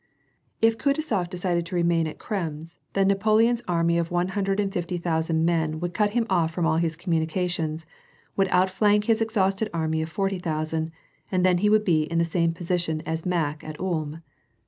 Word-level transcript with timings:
If 0.63 0.79
Kutuzof 0.79 1.29
decided 1.29 1.63
to 1.67 1.75
remain 1.75 2.07
at 2.07 2.17
Krems, 2.17 2.79
then 2.93 3.07
Napoleon's 3.07 3.61
army 3.67 3.99
of 3.99 4.09
one 4.09 4.29
hundred 4.29 4.59
and 4.59 4.73
fifty 4.73 4.97
thousand 4.97 5.45
men 5.45 5.79
would 5.79 5.93
cut 5.93 6.09
him 6.09 6.25
off 6.27 6.49
from 6.51 6.65
all 6.65 6.77
his 6.77 6.95
communications, 6.95 7.85
would 8.35 8.47
outflank 8.49 9.03
his 9.03 9.21
exhausted 9.21 9.69
army 9.75 10.01
of 10.01 10.09
forty 10.09 10.39
thousand, 10.39 10.91
and 11.31 11.45
then 11.45 11.59
he 11.59 11.69
would 11.69 11.85
be 11.85 12.05
in 12.11 12.17
the 12.17 12.25
same 12.25 12.51
position 12.51 13.03
as 13.05 13.27
Mack 13.27 13.63
at 13.63 13.79
Ulm. 13.79 14.23